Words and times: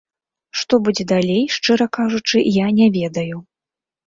Што 0.61 0.79
будзе 0.87 1.05
далей, 1.13 1.43
шчыра 1.57 1.87
кажучы, 1.99 2.37
я 2.57 2.67
не 2.79 2.87
ведаю. 2.97 3.37